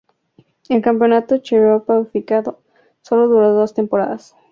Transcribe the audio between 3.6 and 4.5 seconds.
temporadas.